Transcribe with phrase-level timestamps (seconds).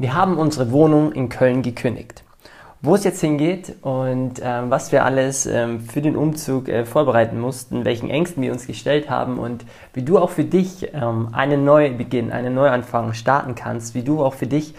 [0.00, 2.24] Wir haben unsere Wohnung in Köln gekündigt.
[2.80, 7.38] Wo es jetzt hingeht und ähm, was wir alles ähm, für den Umzug äh, vorbereiten
[7.38, 11.66] mussten, welchen Ängsten wir uns gestellt haben und wie du auch für dich ähm, einen
[11.66, 14.72] Neubeginn, einen Neuanfang starten kannst, wie du auch für dich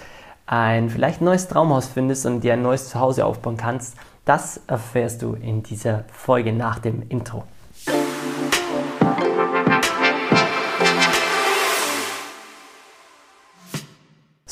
[0.48, 5.36] ein vielleicht neues Traumhaus findest und dir ein neues Zuhause aufbauen kannst, das erfährst du
[5.36, 7.44] in dieser Folge nach dem Intro.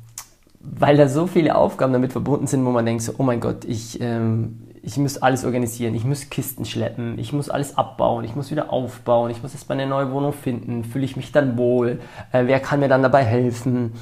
[0.64, 3.64] weil da so viele Aufgaben damit verbunden sind, wo man denkt, so, oh mein Gott,
[3.64, 8.34] ich, ähm, ich muss alles organisieren, ich muss Kisten schleppen, ich muss alles abbauen, ich
[8.34, 12.00] muss wieder aufbauen, ich muss erstmal eine neue Wohnung finden, fühle ich mich dann wohl,
[12.32, 13.92] äh, wer kann mir dann dabei helfen,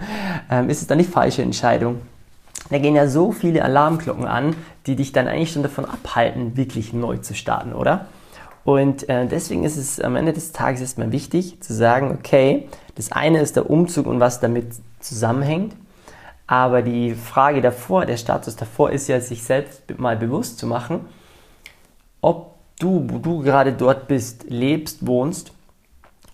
[0.50, 2.00] ähm, ist es dann die falsche Entscheidung?
[2.70, 4.54] Da gehen ja so viele Alarmglocken an,
[4.86, 8.06] die dich dann eigentlich schon davon abhalten, wirklich neu zu starten, oder?
[8.64, 13.10] Und äh, deswegen ist es am Ende des Tages erstmal wichtig zu sagen, okay, das
[13.10, 14.66] eine ist der Umzug und was damit
[15.00, 15.74] zusammenhängt.
[16.46, 21.06] Aber die Frage davor, der Status davor ist ja, sich selbst mal bewusst zu machen,
[22.20, 25.52] ob du, wo du gerade dort bist, lebst, wohnst,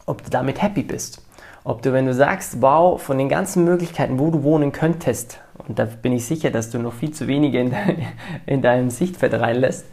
[0.06, 1.22] ob du damit happy bist.
[1.64, 5.78] Ob du, wenn du sagst, wow, von den ganzen Möglichkeiten, wo du wohnen könntest, und
[5.78, 8.06] da bin ich sicher, dass du noch viel zu wenige in, dein,
[8.46, 9.86] in deinem Sichtfeld reinlässt,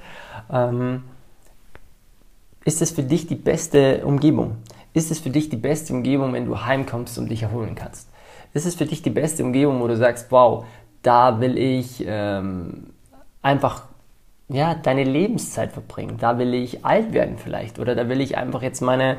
[0.52, 1.04] ähm,
[2.64, 4.58] ist es für dich die beste Umgebung?
[4.94, 8.10] Ist es für dich die beste Umgebung, wenn du heimkommst und dich erholen kannst?
[8.56, 10.66] Ist es für dich die beste Umgebung, wo du sagst, wow,
[11.02, 12.88] da will ich ähm,
[13.42, 13.84] einfach
[14.48, 16.18] ja, deine Lebenszeit verbringen.
[16.20, 17.80] Da will ich alt werden vielleicht.
[17.80, 19.18] Oder da will ich einfach jetzt meine,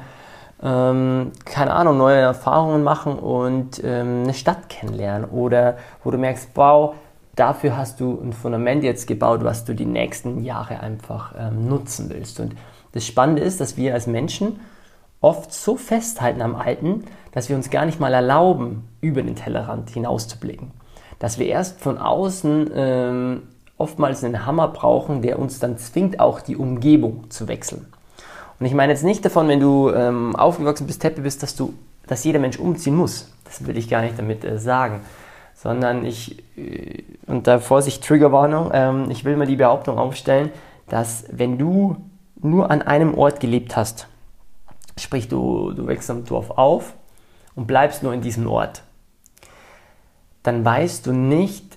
[0.62, 5.28] ähm, keine Ahnung, neue Erfahrungen machen und ähm, eine Stadt kennenlernen.
[5.28, 6.94] Oder wo du merkst, wow,
[7.34, 12.08] dafür hast du ein Fundament jetzt gebaut, was du die nächsten Jahre einfach ähm, nutzen
[12.08, 12.40] willst.
[12.40, 12.56] Und
[12.92, 14.60] das Spannende ist, dass wir als Menschen
[15.26, 19.90] oft so festhalten am Alten, dass wir uns gar nicht mal erlauben, über den Tellerrand
[19.90, 20.70] hinauszublicken.
[21.18, 23.42] Dass wir erst von außen ähm,
[23.76, 27.86] oftmals einen Hammer brauchen, der uns dann zwingt, auch die Umgebung zu wechseln.
[28.60, 31.74] Und ich meine jetzt nicht davon, wenn du ähm, aufgewachsen bist, happy bist, dass du,
[32.06, 33.32] dass jeder Mensch umziehen muss.
[33.44, 35.00] Das will ich gar nicht damit äh, sagen.
[35.54, 40.50] Sondern ich, äh, und da Vorsicht, Triggerwarnung, ähm, ich will mal die Behauptung aufstellen,
[40.88, 41.96] dass wenn du
[42.40, 44.06] nur an einem Ort gelebt hast,
[44.98, 46.94] Sprich, du, du wächst am Dorf auf
[47.54, 48.82] und bleibst nur in diesem Ort.
[50.42, 51.76] Dann weißt du nicht,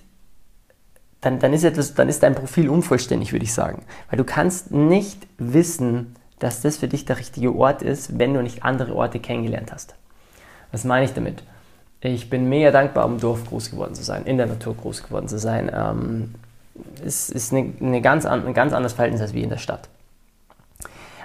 [1.20, 3.84] dann, dann, ist etwas, dann ist dein Profil unvollständig, würde ich sagen.
[4.08, 8.42] Weil du kannst nicht wissen, dass das für dich der richtige Ort ist, wenn du
[8.42, 9.94] nicht andere Orte kennengelernt hast.
[10.72, 11.42] Was meine ich damit?
[12.00, 15.28] Ich bin mega dankbar, um Dorf groß geworden zu sein, in der Natur groß geworden
[15.28, 15.70] zu sein.
[15.74, 16.34] Ähm,
[17.04, 19.88] es ist eine, eine ganz, ein ganz anderes Verhältnis als wie in der Stadt.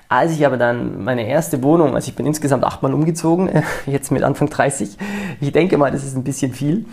[0.07, 3.49] Als ich aber dann meine erste Wohnung, also ich bin insgesamt achtmal umgezogen,
[3.85, 4.97] jetzt mit Anfang 30.
[5.41, 6.85] Ich denke mal, das ist ein bisschen viel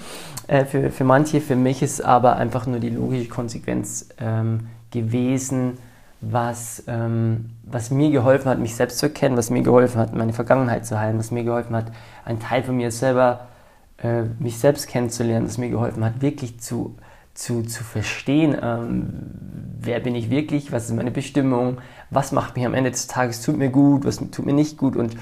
[0.46, 1.40] äh, für, für manche.
[1.40, 5.78] Für mich ist aber einfach nur die logische Konsequenz ähm, gewesen,
[6.22, 10.32] was, ähm, was mir geholfen hat, mich selbst zu erkennen, was mir geholfen hat, meine
[10.32, 11.86] Vergangenheit zu heilen, was mir geholfen hat,
[12.24, 13.48] einen Teil von mir selber
[14.02, 16.96] äh, mich selbst kennenzulernen, das mir geholfen hat, wirklich zu,
[17.34, 19.08] zu, zu verstehen, ähm,
[19.80, 21.78] wer bin ich wirklich, was ist meine Bestimmung,
[22.10, 24.96] was macht mich am Ende des Tages, tut mir gut, was tut mir nicht gut.
[24.96, 25.16] Und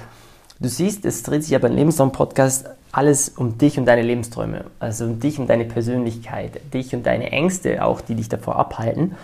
[0.59, 5.05] du siehst, es dreht sich ja beim Lebensraum-Podcast alles um dich und deine Lebensträume, also
[5.05, 9.15] um dich und deine Persönlichkeit, dich und deine Ängste auch, die dich davor abhalten.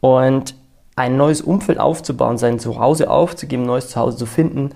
[0.00, 0.56] Und
[0.96, 4.70] ein neues Umfeld aufzubauen, sein Zuhause aufzugeben, ein neues Zuhause zu finden,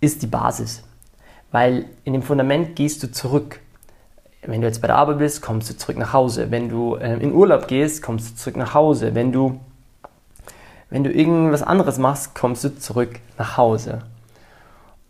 [0.00, 0.82] ist die Basis.
[1.50, 3.60] Weil in dem Fundament gehst du zurück.
[4.42, 6.50] Wenn du jetzt bei der Arbeit bist, kommst du zurück nach Hause.
[6.50, 9.14] Wenn du äh, in Urlaub gehst, kommst du zurück nach Hause.
[9.14, 9.60] Wenn du,
[10.88, 14.00] wenn du irgendwas anderes machst, kommst du zurück nach Hause.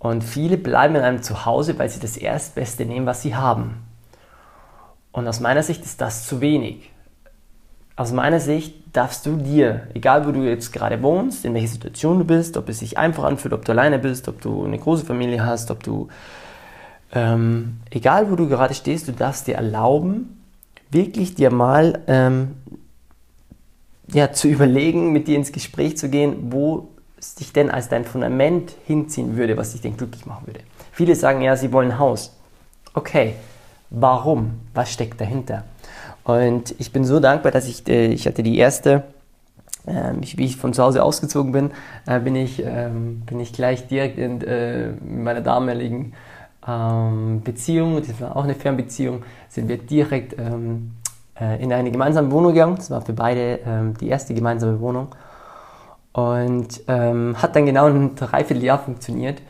[0.00, 3.82] Und viele bleiben in einem Zuhause, weil sie das Erstbeste nehmen, was sie haben.
[5.12, 6.90] Und aus meiner Sicht ist das zu wenig.
[7.96, 12.18] Aus meiner Sicht darfst du dir, egal wo du jetzt gerade wohnst, in welcher Situation
[12.18, 15.04] du bist, ob es sich einfach anfühlt, ob du alleine bist, ob du eine große
[15.04, 16.08] Familie hast, ob du,
[17.12, 20.40] ähm, egal wo du gerade stehst, du darfst dir erlauben,
[20.90, 22.56] wirklich dir mal ähm,
[24.12, 28.04] ja, zu überlegen, mit dir ins Gespräch zu gehen, wo es dich denn als dein
[28.04, 30.60] Fundament hinziehen würde, was dich denn glücklich machen würde.
[30.92, 32.36] Viele sagen ja, sie wollen ein Haus.
[32.94, 33.34] Okay,
[33.90, 34.52] warum?
[34.74, 35.64] Was steckt dahinter?
[36.24, 39.04] Und ich bin so dankbar, dass ich, äh, ich hatte die erste,
[39.86, 41.70] äh, wie ich von zu Hause ausgezogen bin,
[42.06, 46.14] äh, bin, ich, ähm, bin ich gleich direkt in, äh, meiner damaligen
[46.66, 50.92] ähm, Beziehung, das war auch eine Fernbeziehung, sind wir direkt ähm,
[51.38, 52.76] äh, in eine gemeinsame Wohnung gegangen.
[52.76, 55.08] Das war für beide ähm, die erste gemeinsame Wohnung.
[56.12, 59.40] Und ähm, hat dann genau ein Dreivierteljahr funktioniert.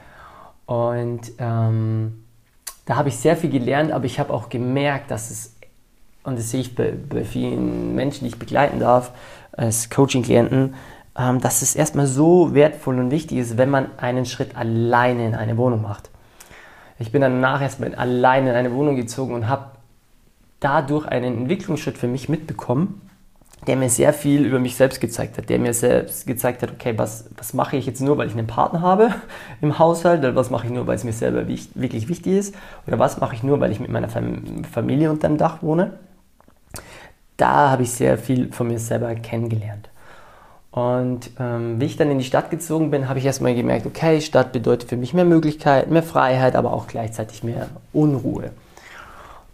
[0.66, 2.24] Und ähm,
[2.84, 5.56] da habe ich sehr viel gelernt, aber ich habe auch gemerkt, dass es
[6.22, 9.12] und das sehe ich bei, bei vielen Menschen, die ich begleiten darf,
[9.52, 10.74] als Coaching-Klienten,
[11.18, 15.34] ähm, dass es erstmal so wertvoll und wichtig ist, wenn man einen Schritt alleine in
[15.34, 16.10] eine Wohnung macht.
[17.00, 19.72] Ich bin danach erstmal alleine in eine Wohnung gezogen und habe
[20.60, 23.00] dadurch einen Entwicklungsschritt für mich mitbekommen,
[23.66, 26.94] der mir sehr viel über mich selbst gezeigt hat, der mir selbst gezeigt hat, okay,
[26.96, 29.14] was, was mache ich jetzt nur, weil ich einen Partner habe
[29.60, 32.54] im Haushalt, oder was mache ich nur, weil es mir selber wirklich wichtig ist,
[32.86, 35.98] oder was mache ich nur, weil ich mit meiner Familie unter dem Dach wohne
[37.40, 39.88] da habe ich sehr viel von mir selber kennengelernt.
[40.72, 44.20] Und ähm, wie ich dann in die Stadt gezogen bin, habe ich erstmal gemerkt, okay,
[44.20, 48.52] Stadt bedeutet für mich mehr Möglichkeiten, mehr Freiheit, aber auch gleichzeitig mehr Unruhe.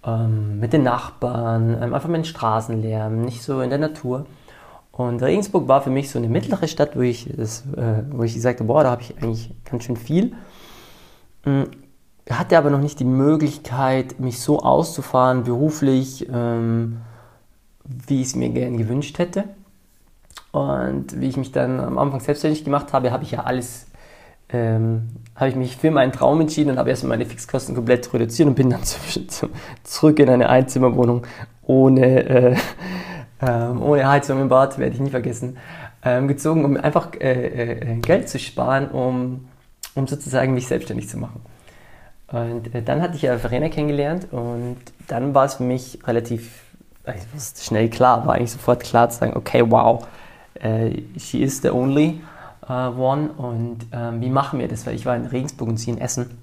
[0.05, 4.27] Ähm, mit den Nachbarn, ähm, einfach mit den Straßenlärm, nicht so in der Natur.
[4.93, 8.35] Und Regensburg war für mich so eine mittlere Stadt, wo ich, das, äh, wo ich
[8.35, 10.35] gesagt boah, da habe ich eigentlich ganz schön viel.
[11.47, 11.71] Ähm,
[12.31, 16.99] hatte aber noch nicht die Möglichkeit, mich so auszufahren, beruflich, ähm,
[17.85, 19.45] wie ich es mir gern gewünscht hätte.
[20.53, 23.87] Und wie ich mich dann am Anfang selbstständig gemacht habe, habe ich ja alles,
[24.49, 28.49] ähm, habe ich mich für meinen Traum entschieden und habe erstmal meine Fixkosten komplett reduziert
[28.49, 28.81] und bin dann
[29.85, 31.27] zurück in eine Einzimmerwohnung
[31.63, 32.57] ohne, äh,
[33.41, 35.59] äh, ohne Heizung im Bad, werde ich nie vergessen,
[36.05, 39.49] ähm, gezogen, um einfach äh, äh, Geld zu sparen, um,
[39.95, 41.43] um sozusagen mich selbstständig zu machen.
[42.29, 44.79] Und äh, dann hatte ich ja Verena kennengelernt und
[45.09, 46.63] dann war es für mich relativ
[47.37, 50.07] es schnell klar, war eigentlich sofort klar zu sagen, okay, wow,
[50.61, 52.21] äh, she is the only
[52.69, 54.87] uh, one und ähm, wie machen wir das?
[54.87, 56.39] Weil ich war in Regensburg und sie in Essen.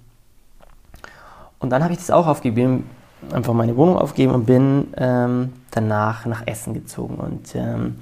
[1.59, 2.89] Und dann habe ich das auch aufgegeben,
[3.31, 7.15] einfach meine Wohnung aufgegeben und bin ähm, danach nach Essen gezogen.
[7.15, 7.95] Und ähm,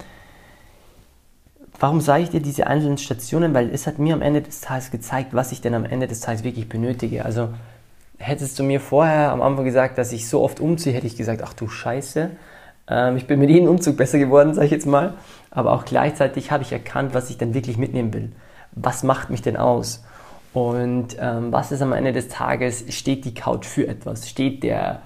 [1.79, 3.53] warum sage ich dir diese einzelnen Stationen?
[3.53, 6.21] Weil es hat mir am Ende des Tages gezeigt, was ich denn am Ende des
[6.21, 7.23] Tages wirklich benötige.
[7.23, 7.49] Also
[8.17, 11.41] hättest du mir vorher am Anfang gesagt, dass ich so oft umziehe, hätte ich gesagt,
[11.43, 12.31] ach du Scheiße,
[12.87, 15.13] ähm, ich bin mit jedem Umzug besser geworden, sage ich jetzt mal.
[15.51, 18.31] Aber auch gleichzeitig habe ich erkannt, was ich denn wirklich mitnehmen will.
[18.71, 20.03] Was macht mich denn aus?
[20.53, 24.29] Und ähm, was ist am Ende des Tages, steht die Couch für etwas?
[24.29, 25.01] Steht der,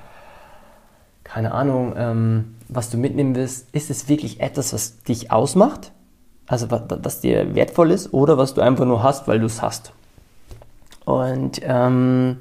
[1.23, 5.91] keine Ahnung, ähm, was du mitnehmen willst, ist es wirklich etwas, was dich ausmacht?
[6.47, 9.61] Also was, was dir wertvoll ist oder was du einfach nur hast, weil du es
[9.61, 9.93] hast?
[11.05, 12.37] Und ähm,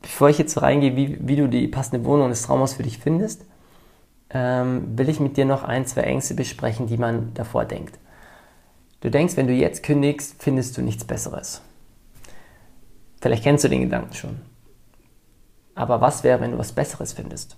[0.00, 3.44] bevor ich jetzt reingehe, wie, wie du die passende Wohnung des Traumhaus für dich findest,
[4.34, 7.98] ähm, will ich mit dir noch ein, zwei Ängste besprechen, die man davor denkt.
[9.00, 11.60] Du denkst, wenn du jetzt kündigst, findest du nichts Besseres.
[13.20, 14.40] Vielleicht kennst du den Gedanken schon.
[15.74, 17.56] Aber was wäre, wenn du was Besseres findest?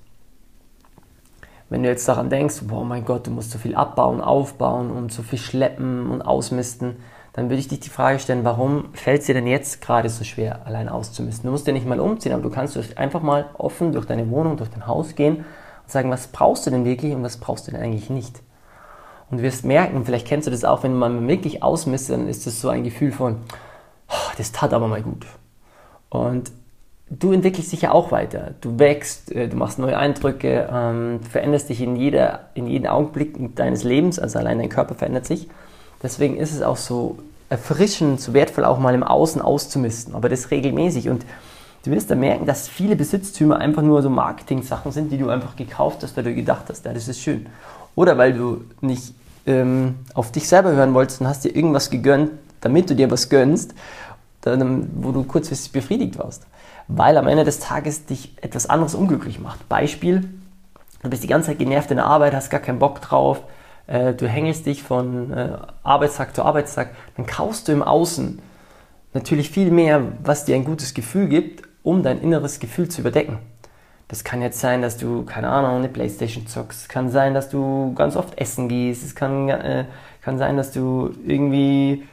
[1.68, 5.12] Wenn du jetzt daran denkst, boah mein Gott, du musst so viel abbauen, aufbauen und
[5.12, 6.96] so viel schleppen und ausmisten,
[7.32, 10.22] dann würde ich dich die Frage stellen, warum fällt es dir denn jetzt gerade so
[10.22, 11.48] schwer, allein auszumisten?
[11.48, 14.56] Du musst ja nicht mal umziehen, aber du kannst einfach mal offen durch deine Wohnung,
[14.56, 15.44] durch dein Haus gehen
[15.84, 18.40] und sagen, was brauchst du denn wirklich und was brauchst du denn eigentlich nicht?
[19.30, 22.46] Und du wirst merken, vielleicht kennst du das auch, wenn man wirklich ausmisst, dann ist
[22.46, 23.36] das so ein Gefühl von,
[24.08, 25.26] oh, das tat aber mal gut.
[26.10, 26.52] Und
[27.10, 28.54] du entwickelst dich ja auch weiter.
[28.60, 33.56] Du wächst, äh, du machst neue Eindrücke, ähm, veränderst dich in, jeder, in jedem Augenblick
[33.56, 35.48] deines Lebens, also allein dein Körper verändert sich.
[36.02, 40.50] Deswegen ist es auch so erfrischend, so wertvoll auch mal im Außen auszumisten, aber das
[40.50, 41.08] regelmäßig.
[41.08, 41.24] Und
[41.84, 45.54] du wirst dann merken, dass viele Besitztümer einfach nur so Marketing-Sachen sind, die du einfach
[45.54, 47.46] gekauft hast, weil du gedacht hast, ja, das ist schön.
[47.94, 49.14] Oder weil du nicht
[49.46, 53.28] ähm, auf dich selber hören wolltest und hast dir irgendwas gegönnt, damit du dir was
[53.28, 53.74] gönnst,
[54.40, 56.46] dann, wo du kurzfristig befriedigt warst.
[56.88, 59.68] Weil am Ende des Tages dich etwas anderes unglücklich macht.
[59.68, 60.28] Beispiel,
[61.02, 63.42] du bist die ganze Zeit genervt in der Arbeit, hast gar keinen Bock drauf,
[63.86, 68.38] äh, du hängelst dich von äh, Arbeitstag zu Arbeitstag, dann kaufst du im Außen
[69.12, 73.38] natürlich viel mehr, was dir ein gutes Gefühl gibt, um dein inneres Gefühl zu überdecken.
[74.08, 76.82] Das kann jetzt sein, dass du, keine Ahnung, eine Playstation zockst.
[76.82, 79.04] Es kann sein, dass du ganz oft essen gehst.
[79.04, 79.84] Es kann, äh,
[80.20, 82.04] kann sein, dass du irgendwie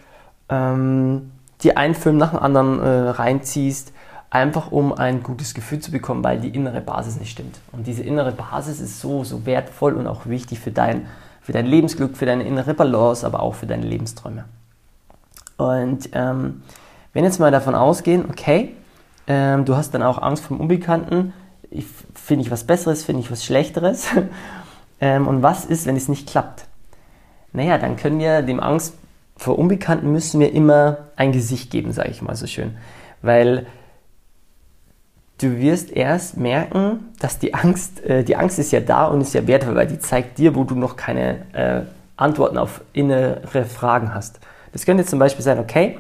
[0.50, 1.32] ähm,
[1.64, 3.92] dir einen Film nach dem anderen äh, reinziehst,
[4.30, 7.60] einfach um ein gutes Gefühl zu bekommen, weil die innere Basis nicht stimmt.
[7.72, 11.08] Und diese innere Basis ist so, so wertvoll und auch wichtig für dein
[11.42, 14.46] für dein Lebensglück, für deine innere Balance, aber auch für deine Lebensträume.
[15.58, 16.64] Und ähm,
[17.14, 18.76] wenn jetzt mal davon ausgehen, okay,
[19.28, 21.34] ähm, du hast dann auch Angst vor dem Unbekannten,
[22.16, 24.08] finde ich was Besseres, finde ich was Schlechteres.
[25.02, 26.66] ähm, und was ist, wenn es nicht klappt?
[27.54, 28.96] Naja, dann können wir dem Angst
[29.38, 32.78] vor Unbekannten müssen wir immer ein Gesicht geben, sage ich mal so schön.
[33.22, 33.66] Weil
[35.40, 39.34] du wirst erst merken, dass die Angst, äh, die Angst ist ja da und ist
[39.34, 41.82] ja wertvoll, weil die zeigt dir, wo du noch keine äh,
[42.18, 44.40] Antworten auf innere Fragen hast.
[44.74, 45.98] Das könnte zum Beispiel sein, okay,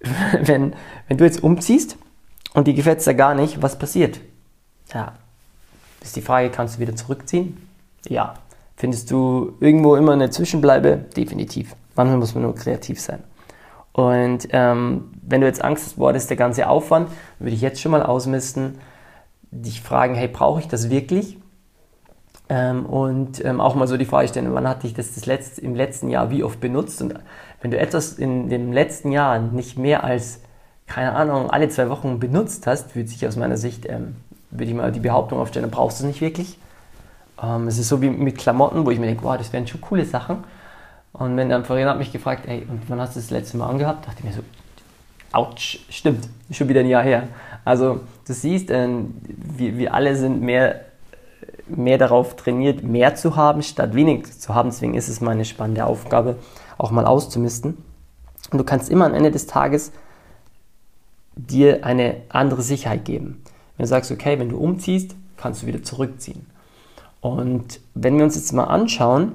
[0.40, 0.74] wenn,
[1.06, 1.98] wenn du jetzt umziehst
[2.58, 4.18] und die gefällt es da gar nicht, was passiert?
[4.92, 5.12] Ja,
[6.00, 7.56] ist die Frage, kannst du wieder zurückziehen?
[8.08, 8.34] Ja.
[8.74, 10.96] Findest du irgendwo immer eine Zwischenbleibe?
[11.16, 11.76] Definitiv.
[11.94, 13.22] Manchmal muss man nur kreativ sein.
[13.92, 17.60] Und ähm, wenn du jetzt Angst hast, boah, das ist der ganze Aufwand, würde ich
[17.60, 18.78] jetzt schon mal ausmisten,
[19.52, 21.38] dich fragen, hey, brauche ich das wirklich?
[22.48, 25.60] Ähm, und ähm, auch mal so die Frage stellen, wann hatte ich das, das letzte,
[25.60, 27.00] im letzten Jahr wie oft benutzt?
[27.02, 27.14] Und
[27.60, 30.40] wenn du etwas in dem letzten Jahr nicht mehr als,
[30.88, 34.16] keine Ahnung, alle zwei Wochen benutzt hast, würde sich aus meiner Sicht, ähm,
[34.50, 36.58] würde ich mal die Behauptung aufstellen, dann brauchst du es nicht wirklich.
[37.40, 39.80] Ähm, es ist so wie mit Klamotten, wo ich mir denke, wow, das wären schon
[39.80, 40.38] coole Sachen.
[41.12, 43.68] Und wenn dann Verena hat mich gefragt, ey, und wann hast du das letzte Mal
[43.68, 44.06] angehabt?
[44.06, 44.42] Dachte ich mir so,
[45.32, 47.28] ouch, stimmt, schon wieder ein Jahr her.
[47.64, 48.88] Also du siehst, äh,
[49.26, 50.80] wir, wir alle sind mehr,
[51.66, 54.70] mehr darauf trainiert, mehr zu haben, statt wenig zu haben.
[54.70, 56.36] Deswegen ist es mal eine spannende Aufgabe,
[56.78, 57.76] auch mal auszumisten.
[58.50, 59.92] Und du kannst immer am Ende des Tages
[61.38, 63.42] dir eine andere Sicherheit geben.
[63.76, 66.46] Wenn du sagst, okay, wenn du umziehst, kannst du wieder zurückziehen.
[67.20, 69.32] Und wenn wir uns jetzt mal anschauen,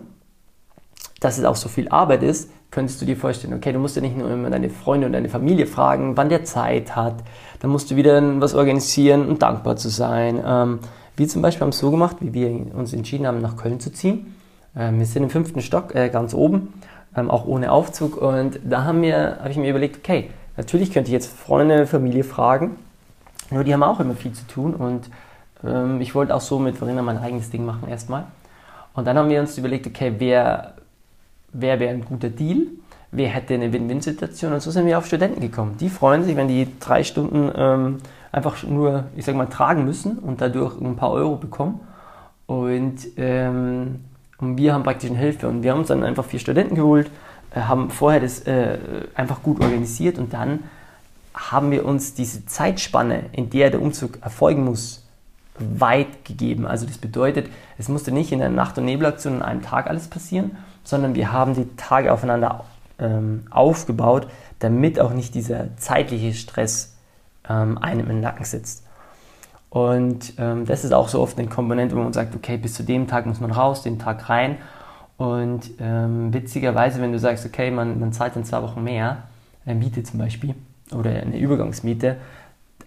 [1.20, 4.02] dass es auch so viel Arbeit ist, könntest du dir vorstellen, okay, du musst ja
[4.02, 7.16] nicht nur immer deine Freunde und deine Familie fragen, wann der Zeit hat,
[7.60, 10.42] dann musst du wieder was organisieren und dankbar zu sein.
[10.46, 10.80] Ähm,
[11.16, 13.92] wir zum Beispiel haben es so gemacht, wie wir uns entschieden haben, nach Köln zu
[13.92, 14.36] ziehen.
[14.76, 16.74] Ähm, wir sind im fünften Stock, äh, ganz oben,
[17.16, 21.10] ähm, auch ohne Aufzug und da haben wir, habe ich mir überlegt, okay, natürlich könnte
[21.10, 22.78] ich jetzt Freunde, Familie fragen,
[23.52, 25.10] nur die haben auch immer viel zu tun und
[25.64, 28.26] ähm, ich wollte auch so mit Verena mein eigenes Ding machen erstmal.
[28.94, 30.74] Und dann haben wir uns überlegt, okay, wer
[31.54, 32.68] wer wäre ein guter Deal,
[33.12, 35.78] wer hätte eine Win-Win-Situation und so sind wir auf Studenten gekommen.
[35.80, 37.98] Die freuen sich, wenn die drei Stunden ähm,
[38.32, 41.80] einfach nur, ich sag mal, tragen müssen und dadurch ein paar Euro bekommen.
[42.48, 44.02] Und, ähm,
[44.40, 47.10] und wir haben praktisch eine Hilfe und wir haben uns dann einfach vier Studenten geholt,
[47.56, 48.78] haben vorher das äh,
[49.16, 50.60] einfach gut organisiert und dann
[51.34, 55.04] haben wir uns diese Zeitspanne, in der der Umzug erfolgen muss,
[55.58, 56.66] weit gegeben.
[56.66, 60.08] Also das bedeutet, es musste nicht in einer Nacht- und Nebelaktion an einem Tag alles
[60.08, 62.66] passieren, sondern wir haben die Tage aufeinander
[63.00, 64.28] ähm, aufgebaut,
[64.60, 66.96] damit auch nicht dieser zeitliche Stress
[67.48, 68.84] ähm, einem im Nacken sitzt.
[69.70, 72.84] Und ähm, das ist auch so oft eine Komponente, wo man sagt, okay, bis zu
[72.84, 74.58] dem Tag muss man raus, den Tag rein.
[75.18, 79.24] Und ähm, witzigerweise, wenn du sagst, okay, man, man zahlt dann zwei Wochen mehr,
[79.66, 80.56] eine Miete zum Beispiel
[80.92, 82.18] oder eine Übergangsmiete,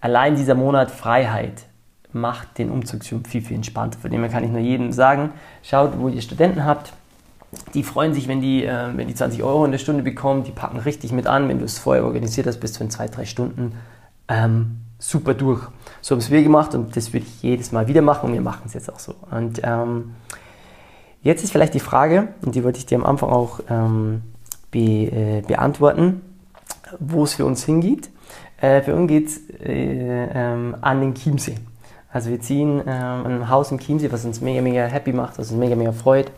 [0.01, 1.63] allein dieser Monat Freiheit
[2.13, 3.99] macht den Umzug schon viel, viel entspannter.
[3.99, 5.31] Von dem her kann ich nur jedem sagen,
[5.63, 6.93] schaut, wo ihr Studenten habt,
[7.73, 10.51] die freuen sich, wenn die, äh, wenn die 20 Euro in der Stunde bekommen, die
[10.51, 11.47] packen richtig mit an.
[11.47, 13.73] Wenn du es vorher organisiert hast, bist du in zwei, drei Stunden
[14.27, 15.61] ähm, super durch.
[16.01, 18.41] So haben es wir gemacht und das würde ich jedes Mal wieder machen und wir
[18.41, 19.15] machen es jetzt auch so.
[19.31, 20.15] Und ähm,
[21.21, 24.21] jetzt ist vielleicht die Frage, und die wollte ich dir am Anfang auch ähm,
[24.71, 26.21] be, äh, beantworten,
[26.99, 28.09] wo es für uns hingeht.
[28.59, 31.55] Äh, für uns geht es äh, ähm, an den Chiemsee.
[32.11, 35.51] Also wir ziehen ähm, ein Haus im Chiemsee, was uns mega, mega happy macht, was
[35.51, 36.31] uns mega, mega freut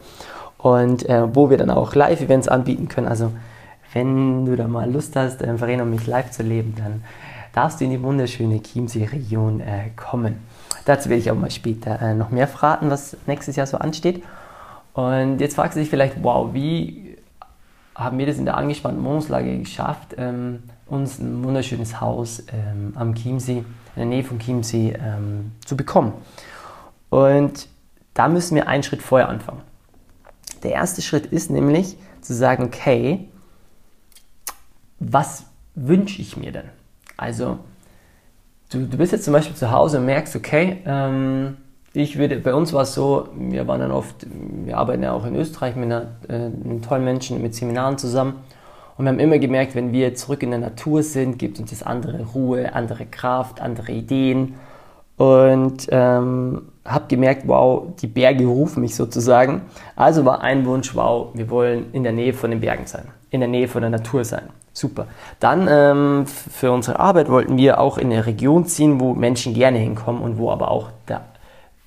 [0.58, 3.08] und äh, wo wir dann auch Live-Events anbieten können.
[3.08, 3.32] Also
[3.94, 7.04] wenn du da mal Lust hast, äh, Verena und mich live zu leben, dann
[7.54, 10.40] darfst du in die wunderschöne Chiemsee-Region äh, kommen.
[10.86, 14.24] Dazu werde ich auch mal später äh, noch mehr verraten, was nächstes Jahr so ansteht.
[15.00, 17.18] Und jetzt fragst du dich vielleicht, wow, wie
[17.96, 23.16] haben wir das in der angespannten Wohnungslage geschafft, ähm, uns ein wunderschönes Haus ähm, am
[23.16, 23.66] Chiemsee, in
[23.96, 26.14] der Nähe von Chiemsee ähm, zu bekommen.
[27.10, 27.68] Und
[28.14, 29.62] da müssen wir einen Schritt vorher anfangen.
[30.64, 33.30] Der erste Schritt ist nämlich zu sagen, okay,
[35.00, 36.70] was wünsche ich mir denn?
[37.16, 37.60] Also,
[38.70, 41.56] du, du bist jetzt zum Beispiel zu Hause und merkst, okay, ähm,
[41.94, 44.28] ich würde, bei uns war es so, wir waren dann oft,
[44.66, 48.36] wir arbeiten ja auch in Österreich mit einer, äh, einem tollen Menschen, mit Seminaren zusammen.
[48.98, 51.84] Und wir haben immer gemerkt, wenn wir zurück in der Natur sind, gibt uns das
[51.84, 54.56] andere Ruhe, andere Kraft, andere Ideen.
[55.18, 59.62] Und ähm, habe gemerkt, wow, die Berge rufen mich sozusagen.
[59.96, 63.40] Also war ein Wunsch, wow, wir wollen in der Nähe von den Bergen sein, in
[63.40, 64.44] der Nähe von der Natur sein.
[64.74, 65.08] Super.
[65.40, 69.78] Dann ähm, für unsere Arbeit wollten wir auch in eine Region ziehen, wo Menschen gerne
[69.78, 71.22] hinkommen und wo aber auch der,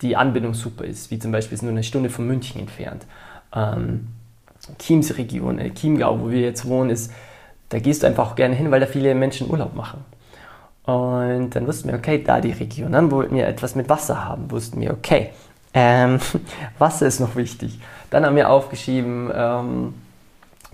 [0.02, 3.06] die Anbindung super ist, wie zum Beispiel ist nur eine Stunde von München entfernt.
[3.54, 4.08] Ähm,
[4.78, 7.12] Chiemsee-Region, äh, Chiemgau, wo wir jetzt wohnen, ist,
[7.68, 10.04] da gehst du einfach gerne hin, weil da viele Menschen Urlaub machen.
[10.84, 12.92] Und dann wussten wir, okay, da die Region.
[12.92, 14.50] Dann wollten wir etwas mit Wasser haben.
[14.50, 15.30] Wussten wir, okay,
[15.74, 16.18] ähm,
[16.78, 17.78] Wasser ist noch wichtig.
[18.10, 19.94] Dann haben wir aufgeschrieben, ähm,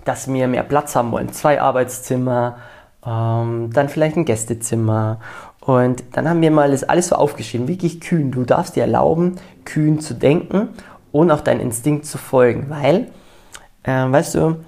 [0.05, 1.31] dass wir mehr Platz haben wollen.
[1.31, 2.57] Zwei Arbeitszimmer,
[3.05, 5.19] ähm, dann vielleicht ein Gästezimmer.
[5.61, 8.31] Und dann haben wir mal das alles so aufgeschrieben, wirklich kühn.
[8.31, 9.35] Du darfst dir erlauben,
[9.65, 10.69] kühn zu denken
[11.11, 13.11] und auch deinen Instinkt zu folgen, weil,
[13.83, 14.63] äh, weißt du,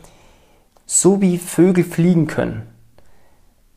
[0.86, 2.63] so wie Vögel fliegen können,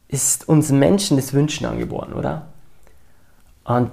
[0.08, 2.46] ist uns Menschen das Wünschen angeboren, oder?
[3.64, 3.90] Und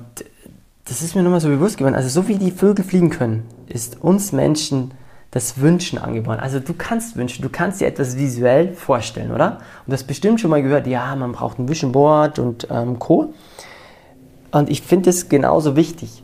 [0.86, 1.96] das ist mir nochmal so bewusst geworden.
[1.96, 4.92] Also so wie die Vögel fliegen können, ist uns Menschen
[5.32, 6.40] das Wünschen angeboren.
[6.40, 9.60] Also du kannst wünschen, du kannst dir etwas visuell vorstellen, oder?
[9.86, 13.00] Und du hast bestimmt schon mal gehört, ja, man braucht ein Vision Board und ähm,
[13.00, 13.34] Co.
[14.52, 16.24] Und ich finde es genauso wichtig.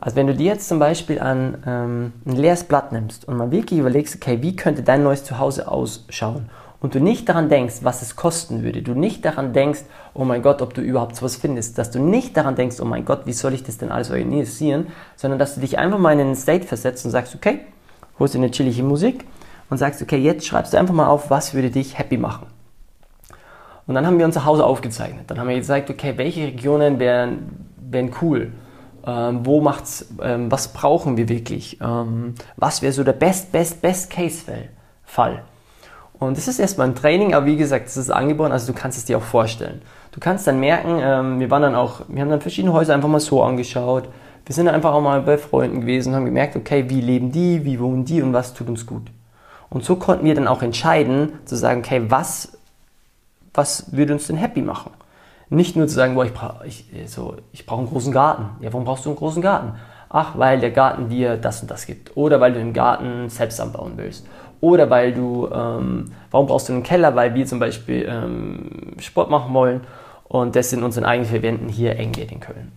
[0.00, 3.50] Also wenn du dir jetzt zum Beispiel an ähm, ein leeres Blatt nimmst und mal
[3.50, 6.48] wirklich überlegst, okay, wie könnte dein neues Zuhause ausschauen?
[6.84, 9.80] und du nicht daran denkst, was es kosten würde, du nicht daran denkst,
[10.12, 13.06] oh mein Gott, ob du überhaupt sowas findest, dass du nicht daran denkst, oh mein
[13.06, 16.20] Gott, wie soll ich das denn alles organisieren, sondern dass du dich einfach mal in
[16.20, 17.60] einen State versetzt und sagst, okay,
[18.18, 19.24] holst dir eine chillige Musik
[19.70, 22.46] und sagst, okay, jetzt schreibst du einfach mal auf, was würde dich happy machen.
[23.86, 25.30] Und dann haben wir unser Haus aufgezeichnet.
[25.30, 28.52] Dann haben wir gesagt, okay, welche Regionen wären, wären cool?
[29.06, 31.78] Ähm, wo macht's, ähm, was brauchen wir wirklich?
[31.82, 34.50] Ähm, was wäre so der best, best, best Case
[35.04, 35.42] Fall?
[36.18, 38.96] Und das ist erstmal ein Training, aber wie gesagt, das ist angeboren, also du kannst
[38.96, 39.82] es dir auch vorstellen.
[40.12, 43.08] Du kannst dann merken, ähm, wir waren dann auch, wir haben dann verschiedene Häuser einfach
[43.08, 44.08] mal so angeschaut.
[44.46, 47.64] Wir sind einfach auch mal bei Freunden gewesen und haben gemerkt, okay, wie leben die,
[47.64, 49.10] wie wohnen die und was tut uns gut.
[49.70, 52.58] Und so konnten wir dann auch entscheiden, zu sagen, okay, was,
[53.54, 54.92] was würde uns denn happy machen?
[55.48, 58.62] Nicht nur zu sagen, boah, ich brauche ich, so, ich brauch einen großen Garten.
[58.62, 59.72] Ja, warum brauchst du einen großen Garten?
[60.08, 62.16] Ach, weil der Garten dir das und das gibt.
[62.16, 64.26] Oder weil du den Garten selbst anbauen willst
[64.64, 67.14] oder weil du, ähm, warum brauchst du einen Keller?
[67.14, 69.82] Weil wir zum Beispiel ähm, Sport machen wollen
[70.24, 72.72] und das in unseren eigenen vier Wänden hier eng geht in Köln.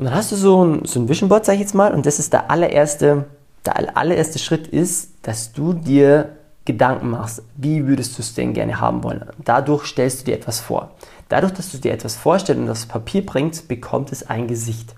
[0.00, 2.06] Und dann hast du so ein, so ein Vision Board, sag ich jetzt mal, und
[2.06, 3.26] das ist der allererste,
[3.66, 6.30] der allererste Schritt ist, dass du dir
[6.64, 9.26] Gedanken machst, wie würdest du es denn gerne haben wollen.
[9.44, 10.92] Dadurch stellst du dir etwas vor.
[11.28, 14.94] Dadurch, dass du dir etwas vorstellst und aufs Papier bringst, bekommt es ein Gesicht.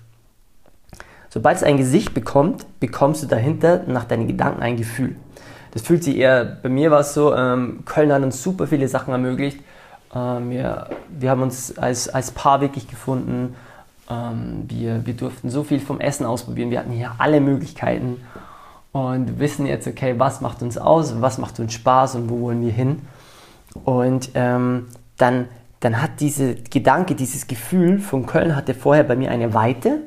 [1.29, 5.17] Sobald es ein Gesicht bekommt, bekommst du dahinter nach deinen Gedanken ein Gefühl
[5.73, 8.87] das fühlt sich eher, bei mir war es so, ähm, Köln hat uns super viele
[8.87, 9.59] Sachen ermöglicht.
[10.13, 13.55] Ähm, wir, wir haben uns als, als Paar wirklich gefunden.
[14.09, 16.71] Ähm, wir, wir durften so viel vom Essen ausprobieren.
[16.71, 18.21] Wir hatten hier alle Möglichkeiten
[18.91, 22.61] und wissen jetzt, okay, was macht uns aus, was macht uns Spaß und wo wollen
[22.61, 23.01] wir hin.
[23.83, 24.87] Und ähm,
[25.17, 25.47] dann,
[25.79, 29.99] dann hat dieser Gedanke, dieses Gefühl von Köln hatte vorher bei mir eine Weite,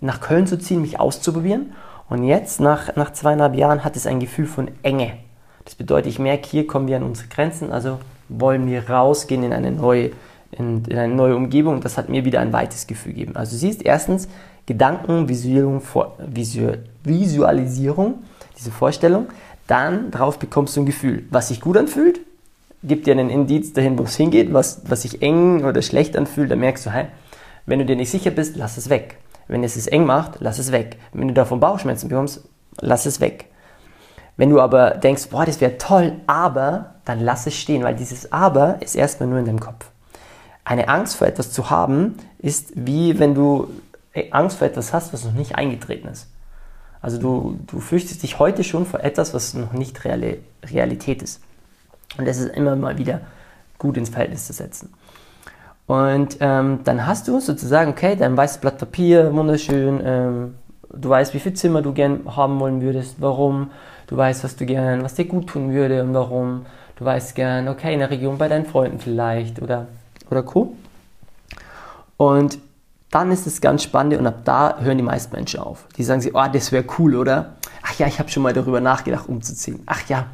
[0.00, 1.72] nach Köln zu ziehen, mich auszuprobieren.
[2.08, 5.12] Und jetzt, nach, nach zweieinhalb Jahren, hat es ein Gefühl von Enge.
[5.64, 9.52] Das bedeutet, ich merke, hier kommen wir an unsere Grenzen, also wollen wir rausgehen in
[9.52, 10.10] eine neue,
[10.52, 11.80] in, in eine neue Umgebung.
[11.80, 13.36] Das hat mir wieder ein weites Gefühl gegeben.
[13.36, 14.28] Also siehst erstens
[14.66, 15.82] Gedanken, Visualisierung,
[18.56, 19.26] diese Vorstellung.
[19.66, 22.20] Dann darauf bekommst du ein Gefühl, was sich gut anfühlt,
[22.82, 26.50] gibt dir einen Indiz dahin, wo es hingeht, was, was sich eng oder schlecht anfühlt,
[26.50, 27.06] dann merkst du, hey,
[27.64, 29.18] wenn du dir nicht sicher bist, lass es weg.
[29.48, 30.96] Wenn es es eng macht, lass es weg.
[31.12, 32.42] Wenn du davon Bauchschmerzen bekommst,
[32.80, 33.46] lass es weg.
[34.36, 38.32] Wenn du aber denkst, boah, das wäre toll, aber, dann lass es stehen, weil dieses
[38.32, 39.91] Aber ist erstmal nur in deinem Kopf.
[40.64, 43.68] Eine Angst vor etwas zu haben, ist wie wenn du
[44.30, 46.28] Angst vor etwas hast, was noch nicht eingetreten ist.
[47.00, 51.42] Also du, du fürchtest dich heute schon vor etwas, was noch nicht Reale, Realität ist.
[52.16, 53.22] Und das ist immer mal wieder
[53.78, 54.92] gut ins Verhältnis zu setzen.
[55.86, 60.54] Und ähm, dann hast du sozusagen, okay, dein weißes Blatt Papier, wunderschön, ähm,
[60.94, 63.70] du weißt, wie viel Zimmer du gern haben wollen würdest, warum,
[64.06, 67.66] du weißt, was du gern, was dir gut tun würde und warum, du weißt gern,
[67.68, 69.88] okay, in der Region bei deinen Freunden vielleicht oder,
[70.32, 70.74] oder Co.
[72.16, 72.58] Und
[73.10, 75.86] dann ist es ganz spannend und ab da hören die meisten Menschen auf.
[75.96, 77.56] Die sagen sich, oh, das wäre cool, oder?
[77.82, 79.82] Ach ja, ich habe schon mal darüber nachgedacht, umzuziehen.
[79.86, 80.26] Ach ja,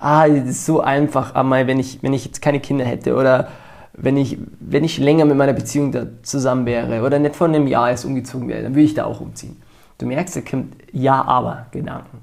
[0.00, 3.48] ah, das ist so einfach, einmal, wenn ich, wenn ich jetzt keine Kinder hätte oder
[3.94, 7.90] wenn ich, wenn ich länger mit meiner Beziehung zusammen wäre oder nicht vor einem Jahr
[7.90, 9.56] erst umgezogen wäre, dann würde ich da auch umziehen.
[9.98, 12.18] Du merkst, da kommt Ja-Aber-Gedanken.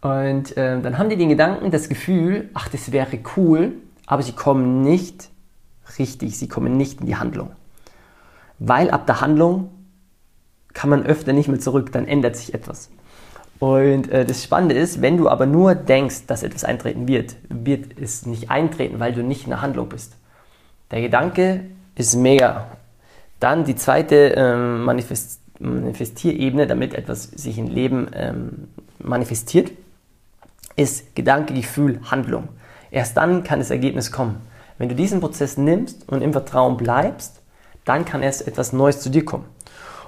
[0.00, 3.72] Und äh, dann haben die den Gedanken, das Gefühl, ach, das wäre cool,
[4.06, 5.30] aber sie kommen nicht
[5.98, 7.50] richtig, sie kommen nicht in die Handlung
[8.58, 9.70] weil ab der Handlung
[10.72, 12.90] kann man öfter nicht mehr zurück, dann ändert sich etwas.
[13.60, 17.98] Und äh, das Spannende ist, wenn du aber nur denkst, dass etwas eintreten wird, wird
[18.00, 20.16] es nicht eintreten, weil du nicht in der Handlung bist.
[20.90, 22.66] Der Gedanke ist mega.
[23.40, 28.68] Dann die zweite ähm, Manifest Manifestierebene, damit etwas sich im Leben ähm,
[28.98, 29.70] manifestiert,
[30.74, 32.48] ist Gedanke, Gefühl, Handlung.
[32.90, 34.40] Erst dann kann das Ergebnis kommen.
[34.78, 37.40] Wenn du diesen Prozess nimmst und im Vertrauen bleibst,
[37.84, 39.46] dann kann erst etwas Neues zu dir kommen.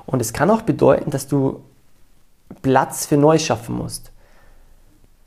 [0.07, 1.63] Und es kann auch bedeuten, dass du
[2.63, 4.13] Platz für Neues schaffen musst.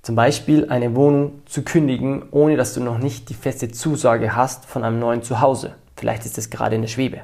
[0.02, 4.66] Zum Beispiel eine Wohnung zu kündigen, ohne dass du noch nicht die feste Zusage hast
[4.66, 5.76] von einem neuen Zuhause.
[5.98, 7.22] Vielleicht ist das gerade in der Schwebe.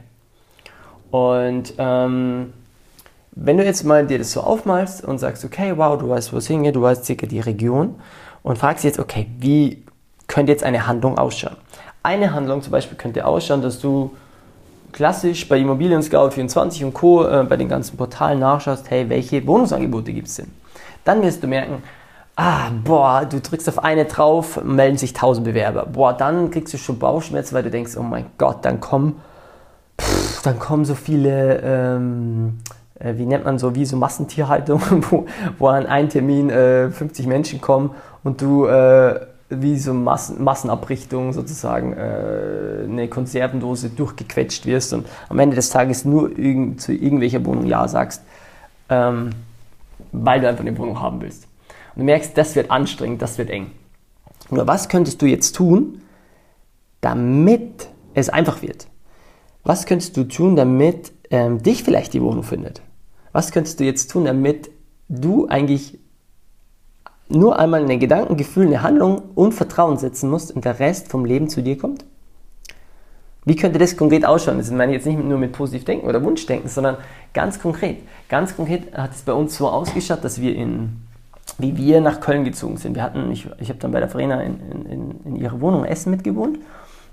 [1.10, 2.54] Und ähm,
[3.32, 6.38] wenn du jetzt mal dir das so aufmalst und sagst, okay, wow, du weißt, wo
[6.38, 7.95] es hingeht, du weißt circa die Region
[8.43, 9.86] und fragst jetzt, okay, wie
[10.28, 11.56] könnte jetzt eine Handlung ausschauen?
[12.06, 14.12] Eine Handlung zum Beispiel könnte ausschauen, dass du
[14.91, 17.26] klassisch bei Immobilien Scout 24 und Co.
[17.26, 20.52] Äh, bei den ganzen Portalen nachschaust, hey, welche Wohnungsangebote gibt es denn?
[21.04, 21.82] Dann wirst du merken,
[22.36, 25.88] ah, boah, du drückst auf eine drauf, melden sich 1000 Bewerber.
[25.88, 29.20] Boah, dann kriegst du schon Bauchschmerzen, weil du denkst, oh mein Gott, dann kommen,
[30.00, 32.60] pff, dann kommen so viele, ähm,
[33.00, 35.26] äh, wie nennt man so, wie so Massentierhaltung, wo,
[35.58, 39.20] wo an einen Termin äh, 50 Menschen kommen und du äh,
[39.62, 46.06] wie so Massen, Massenabrichtung sozusagen äh, eine Konservendose durchgequetscht wirst und am Ende des Tages
[46.06, 48.24] nur irgend, zu irgendwelcher Wohnung Ja sagst,
[48.89, 49.32] ähm,
[50.12, 51.48] weil du einfach eine Wohnung haben willst.
[51.96, 53.72] Und du merkst, das wird anstrengend, das wird eng.
[54.50, 56.02] Nur was könntest du jetzt tun,
[57.02, 58.88] damit es einfach wird?
[59.63, 62.82] Was könntest du tun, damit ähm, dich vielleicht die Wohnung findet?
[63.32, 64.70] Was könntest du jetzt tun, damit
[65.10, 66.00] du eigentlich
[67.28, 71.26] nur einmal eine Gedanken, Gefühl, eine Handlung und Vertrauen setzen musst und der Rest vom
[71.26, 72.06] Leben zu dir kommt?
[73.46, 74.58] Wie könnte das konkret ausschauen?
[74.58, 76.98] Das meine ich jetzt nicht nur mit positiv denken oder Wunschdenken, sondern
[77.34, 77.98] ganz konkret.
[78.28, 81.02] Ganz konkret hat es bei uns so ausgeschaut, dass wir in,
[81.60, 82.96] wie wir nach Köln gezogen sind.
[82.96, 84.60] Wir hatten, ich, ich habe dann bei der Verena in,
[84.90, 86.58] in, in ihrer Wohnung Essen mitgewohnt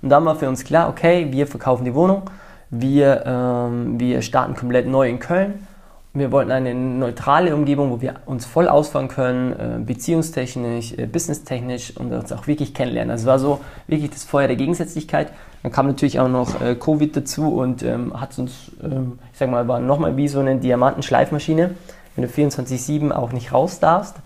[0.01, 2.23] und dann war für uns klar, okay, wir verkaufen die Wohnung,
[2.71, 5.67] wir, ähm, wir starten komplett neu in Köln
[6.15, 11.97] wir wollten eine neutrale Umgebung, wo wir uns voll ausfahren können, äh, beziehungstechnisch, äh, businesstechnisch
[11.97, 13.09] und uns auch wirklich kennenlernen.
[13.09, 15.31] Also es war so wirklich das Feuer der Gegensätzlichkeit.
[15.63, 19.49] Dann kam natürlich auch noch äh, Covid dazu und ähm, hat uns, ähm, ich sag
[19.49, 21.71] mal, war nochmal wie so eine Diamantenschleifmaschine.
[22.15, 24.17] Wenn du 24-7 auch nicht raus darfst,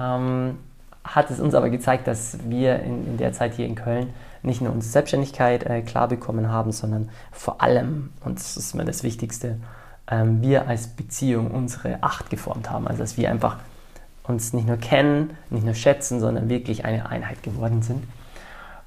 [0.00, 0.58] ähm,
[1.04, 4.08] hat es uns aber gezeigt, dass wir in, in, der Zeit hier in Köln
[4.42, 8.84] nicht nur unsere Selbstständigkeit äh, klar bekommen haben, sondern vor allem, und das ist mir
[8.84, 9.58] das Wichtigste,
[10.10, 12.86] ähm, wir als Beziehung unsere Acht geformt haben.
[12.88, 13.56] Also dass wir einfach
[14.24, 18.04] uns nicht nur kennen, nicht nur schätzen, sondern wirklich eine Einheit geworden sind.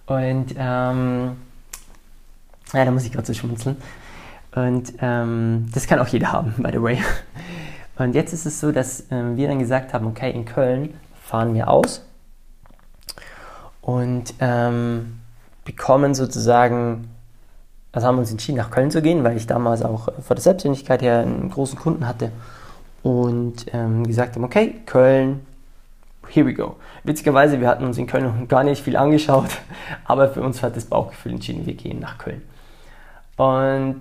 [0.06, 1.38] Und ähm,
[2.74, 3.78] ja, da muss ich gerade so schmunzeln.
[4.56, 7.00] Und ähm, das kann auch jeder haben, by the way.
[7.98, 11.54] Und jetzt ist es so, dass ähm, wir dann gesagt haben, okay, in Köln fahren
[11.54, 12.06] wir aus
[13.82, 15.20] und ähm,
[15.66, 17.10] bekommen sozusagen
[17.94, 20.42] also haben wir uns entschieden, nach Köln zu gehen, weil ich damals auch vor der
[20.42, 22.32] Selbstständigkeit her einen großen Kunden hatte
[23.04, 25.46] und ähm, gesagt haben, okay, Köln,
[26.28, 26.76] here we go.
[27.04, 29.50] Witzigerweise, wir hatten uns in Köln noch gar nicht viel angeschaut,
[30.06, 32.42] aber für uns hat das Bauchgefühl entschieden, wir gehen nach Köln.
[33.38, 34.00] Und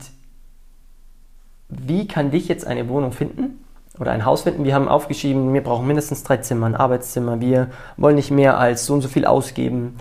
[1.68, 3.62] wie kann dich jetzt eine Wohnung finden
[3.98, 4.64] oder ein Haus finden?
[4.64, 8.86] Wir haben aufgeschrieben, wir brauchen mindestens drei Zimmer, ein Arbeitszimmer, wir wollen nicht mehr als
[8.86, 9.98] so und so viel ausgeben.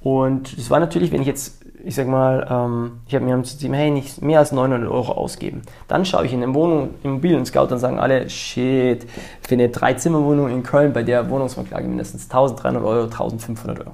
[0.00, 3.64] Und es war natürlich, wenn ich jetzt ich sag mal, ähm, ich habe mir zu
[3.64, 5.62] ihm, hey, nicht mehr als 900 Euro ausgeben.
[5.86, 9.06] Dann schaue ich in den Wohnung, Immobilien Scout und sagen alle, shit,
[9.42, 13.92] für eine Dreizimmerwohnung in Köln bei der Wohnungsmarktlage mindestens 1300 Euro, 1500 Euro.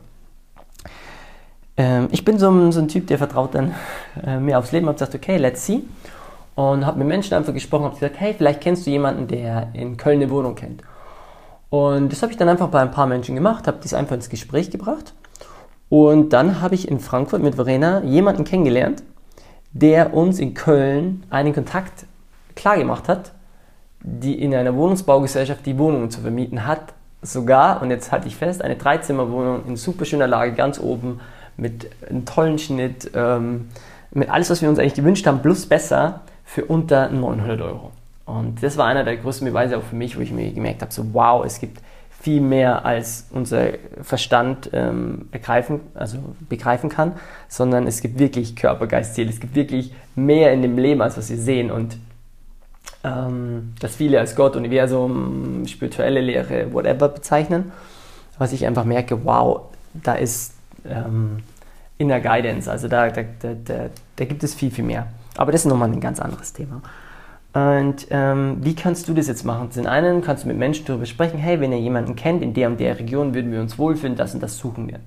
[1.76, 3.74] Ähm, ich bin so ein, so ein, Typ, der vertraut dann
[4.24, 5.82] äh, mehr aufs Leben, habe gesagt, okay, let's see.
[6.54, 9.96] Und habe mit Menschen einfach gesprochen, habe gesagt, hey, vielleicht kennst du jemanden, der in
[9.96, 10.82] Köln eine Wohnung kennt.
[11.68, 14.28] Und das habe ich dann einfach bei ein paar Menschen gemacht, habe das einfach ins
[14.28, 15.12] Gespräch gebracht
[15.88, 19.02] und dann habe ich in Frankfurt mit Verena jemanden kennengelernt,
[19.72, 22.06] der uns in Köln einen Kontakt
[22.54, 23.32] klargemacht hat,
[24.00, 26.94] die in einer Wohnungsbaugesellschaft die Wohnungen zu vermieten hat.
[27.22, 31.20] Sogar, und jetzt halte ich fest, eine Dreizimmerwohnung in super schöner Lage, ganz oben,
[31.56, 33.68] mit einem tollen Schnitt, ähm,
[34.10, 37.92] mit alles, was wir uns eigentlich gewünscht haben, plus besser, für unter 900 Euro.
[38.26, 40.92] Und das war einer der größten Beweise auch für mich, wo ich mir gemerkt habe,
[40.92, 41.80] so wow, es gibt
[42.24, 46.16] viel mehr als unser Verstand ähm, begreifen, also
[46.48, 47.12] begreifen kann,
[47.48, 51.18] sondern es gibt wirklich Körper, Geist, Seele, es gibt wirklich mehr in dem Leben, als
[51.18, 51.98] was wir sehen und
[53.04, 57.72] ähm, das viele als Gott, Universum, spirituelle Lehre, whatever bezeichnen,
[58.38, 60.54] was ich einfach merke, wow, da ist
[60.88, 61.40] ähm,
[61.98, 65.08] Inner Guidance, also da, da, da, da, gibt es viel, viel mehr.
[65.36, 66.80] Aber das ist nochmal ein ganz anderes Thema.
[67.54, 69.70] Und ähm, wie kannst du das jetzt machen?
[69.70, 72.68] Zum einen kannst du mit Menschen darüber sprechen, hey, wenn ihr jemanden kennt, in der
[72.68, 74.98] und der Region würden wir uns wohlfühlen, das und das suchen wir.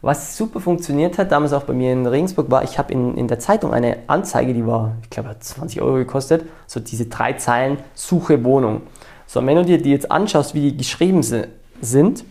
[0.00, 3.26] Was super funktioniert hat, damals auch bei mir in Regensburg, war, ich habe in, in
[3.26, 7.32] der Zeitung eine Anzeige, die war, ich glaube, hat 20 Euro gekostet, so diese drei
[7.32, 8.82] Zeilen, Suche Wohnung.
[9.26, 12.24] So, wenn du dir die jetzt anschaust, wie die geschrieben sind,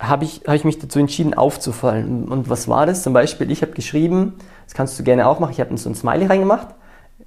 [0.00, 2.26] habe ich, hab ich mich dazu entschieden, aufzufallen.
[2.26, 3.02] Und was war das?
[3.02, 5.94] Zum Beispiel, ich habe geschrieben, das kannst du gerne auch machen, ich habe so ein
[5.94, 6.68] Smiley reingemacht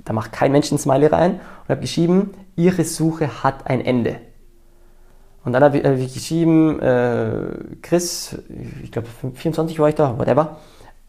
[0.05, 4.17] da macht kein Mensch ein Smiley rein und habe geschrieben, Ihre Suche hat ein Ende.
[5.43, 8.37] Und dann habe ich, ich, geschrieben, äh, Chris,
[8.83, 10.57] ich glaube 24 war ich da, whatever,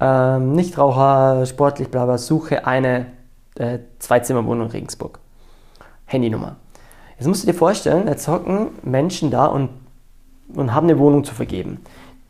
[0.01, 3.07] ähm, Nichtraucher, sportlich, bla bla, suche eine
[3.57, 5.19] äh, Zweizimmerwohnung in Regensburg.
[6.07, 6.57] Handynummer.
[7.19, 9.71] Jetzt musst du dir vorstellen, jetzt hocken Menschen da und,
[10.55, 11.81] und haben eine Wohnung zu vergeben.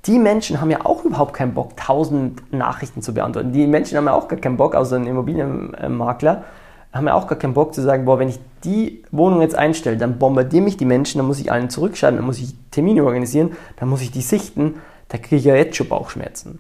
[0.07, 3.53] Die Menschen haben ja auch überhaupt keinen Bock, tausend Nachrichten zu beantworten.
[3.53, 6.45] Die Menschen haben ja auch gar keinen Bock, außer ein Immobilienmakler,
[6.93, 9.97] haben ja auch gar keinen Bock zu sagen, boah, wenn ich die Wohnung jetzt einstelle,
[9.97, 13.53] dann bombardieren mich die Menschen, dann muss ich allen zurückschreiben, dann muss ich Termine organisieren,
[13.77, 14.75] dann muss ich die sichten,
[15.09, 16.59] da kriege ich ja jetzt schon Bauchschmerzen.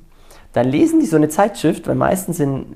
[0.52, 2.66] Dann lesen die so eine Zeitschrift, weil meistens sind,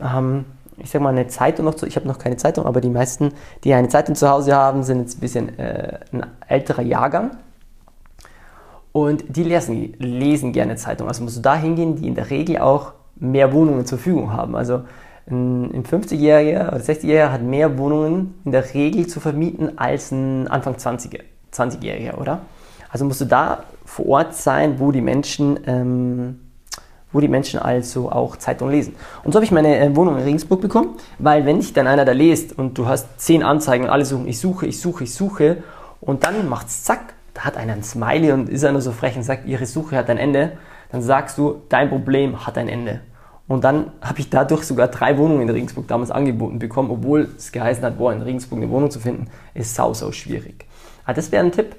[0.00, 0.44] haben,
[0.76, 3.32] ich sag mal, eine Zeitung noch zu, ich habe noch keine Zeitung, aber die meisten,
[3.64, 7.30] die eine Zeitung zu Hause haben, sind jetzt ein bisschen äh, ein älterer Jahrgang.
[8.92, 11.08] Und die lesen, lesen gerne Zeitung.
[11.08, 14.56] Also musst du da hingehen, die in der Regel auch mehr Wohnungen zur Verfügung haben.
[14.56, 14.82] Also
[15.30, 20.74] ein, 50-Jähriger oder 60-Jähriger hat mehr Wohnungen in der Regel zu vermieten als ein Anfang
[20.74, 21.22] 20-Jähriger,
[21.52, 22.40] 20 oder?
[22.90, 26.40] Also musst du da vor Ort sein, wo die Menschen, ähm,
[27.12, 28.96] wo die Menschen also auch Zeitung lesen.
[29.22, 32.04] Und so habe ich meine äh, Wohnung in Regensburg bekommen, weil wenn dich dann einer
[32.04, 35.14] da liest und du hast zehn Anzeigen und alle suchen, ich suche, ich suche, ich
[35.14, 35.62] suche
[36.00, 39.22] und dann macht es zack, hat einer ein Smiley und ist einer so frech und
[39.22, 40.52] sagt, ihre Suche hat ein Ende,
[40.92, 43.00] dann sagst du, dein Problem hat ein Ende.
[43.48, 47.50] Und dann habe ich dadurch sogar drei Wohnungen in Regensburg damals angeboten bekommen, obwohl es
[47.50, 50.66] geheißen hat, boah, in Regensburg eine Wohnung zu finden, ist sau, sau schwierig.
[51.04, 51.74] Aber das wäre ein Tipp,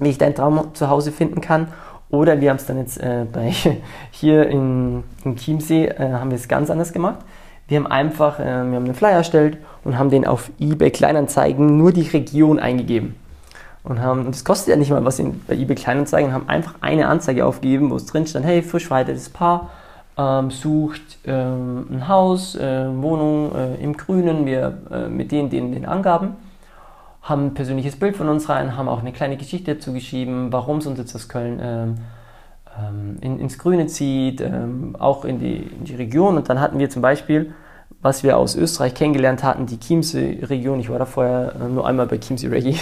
[0.00, 1.68] wie ich dein Traum zu Hause finden kann.
[2.08, 3.52] Oder wir haben es dann jetzt äh, bei,
[4.12, 7.18] hier in, in Chiemsee, äh, haben wir es ganz anders gemacht.
[7.68, 11.76] Wir haben einfach, äh, wir haben einen Flyer erstellt und haben den auf eBay Kleinanzeigen
[11.76, 13.14] nur die Region eingegeben.
[13.84, 17.06] Und haben, das kostet ja nicht mal was in, bei eBay Kleinanzeigen, haben einfach eine
[17.06, 19.70] Anzeige aufgegeben, wo es drin stand, hey, frisch verheiratetes Paar,
[20.16, 25.72] ähm, sucht ähm, ein Haus, äh, Wohnung äh, im Grünen, wir äh, mit den, den,
[25.72, 26.36] den Angaben,
[27.20, 30.78] haben ein persönliches Bild von uns rein, haben auch eine kleine Geschichte dazu geschrieben, warum
[30.78, 31.98] es uns jetzt aus Köln ähm,
[32.78, 36.36] ähm in, ins Grüne zieht, ähm, auch in die, in die Region.
[36.36, 37.52] Und dann hatten wir zum Beispiel,
[38.00, 40.80] was wir aus Österreich kennengelernt hatten, die Chiemsee-Region.
[40.80, 42.76] Ich war da vorher äh, nur einmal bei Chiemsee Reggae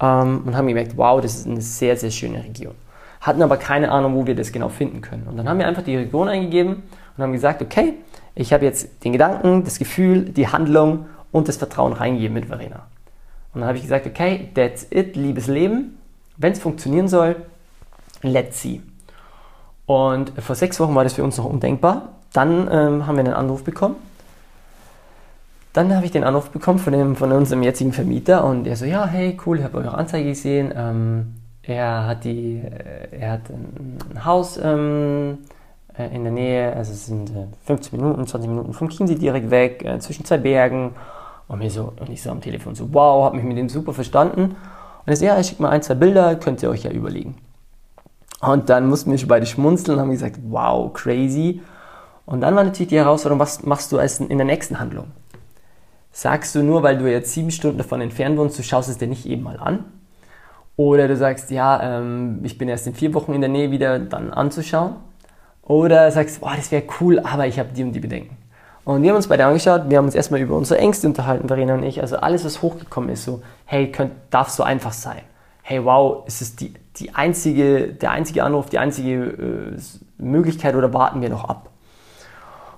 [0.00, 2.74] ähm, und haben gemerkt, wow, das ist eine sehr, sehr schöne Region
[3.20, 5.26] hatten aber keine Ahnung, wo wir das genau finden können.
[5.28, 6.82] Und dann haben wir einfach die Region eingegeben
[7.16, 7.94] und haben gesagt, okay,
[8.34, 12.86] ich habe jetzt den Gedanken, das Gefühl, die Handlung und das Vertrauen reingegeben mit Verena.
[13.52, 15.98] Und dann habe ich gesagt, okay, that's it, liebes Leben.
[16.36, 17.36] Wenn es funktionieren soll,
[18.22, 18.80] let's see.
[19.84, 22.10] Und vor sechs Wochen war das für uns noch undenkbar.
[22.32, 23.96] Dann ähm, haben wir einen Anruf bekommen.
[25.72, 28.84] Dann habe ich den Anruf bekommen von, dem, von unserem jetzigen Vermieter und er so,
[28.84, 30.72] ja, hey, cool, ich habe eure Anzeige gesehen.
[30.76, 35.38] Ähm, er hat, die, äh, er hat ein Haus ähm,
[35.96, 37.30] äh, in der Nähe, also es sind
[37.66, 40.92] 15 äh, Minuten, 20 Minuten vom Chiemsee direkt weg, zwischen zwei Bergen.
[41.46, 43.92] Und, mir so, und ich so am Telefon so, wow, habe mich mit dem super
[43.92, 44.42] verstanden.
[44.42, 47.36] Und er so, ja, ich schicke mal ein, zwei Bilder, könnt ihr euch ja überlegen.
[48.40, 51.60] Und dann mussten wir schon beide schmunzeln und haben gesagt, wow, crazy.
[52.26, 55.06] Und dann war natürlich die Herausforderung, was machst du als in der nächsten Handlung?
[56.12, 59.06] Sagst du nur, weil du jetzt sieben Stunden davon entfernt wohnst, du schaust es dir
[59.06, 59.84] nicht eben mal an?
[60.76, 63.98] Oder du sagst, ja, ähm, ich bin erst in vier Wochen in der Nähe wieder
[63.98, 64.96] dann anzuschauen.
[65.62, 68.36] Oder sagst, boah, das wäre cool, aber ich habe die und die Bedenken.
[68.84, 71.74] Und wir haben uns beide angeschaut, wir haben uns erstmal über unsere Ängste unterhalten, Verena
[71.74, 72.00] und ich.
[72.00, 75.20] Also alles, was hochgekommen ist, so, hey, könnt, darf so einfach sein.
[75.62, 79.76] Hey, wow, ist es die, die einzige, der einzige Anruf, die einzige äh,
[80.18, 81.69] Möglichkeit oder warten wir noch ab?